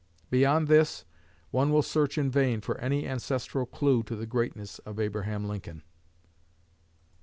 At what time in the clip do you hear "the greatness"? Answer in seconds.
4.15-4.79